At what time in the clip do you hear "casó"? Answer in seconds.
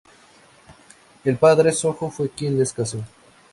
2.73-3.03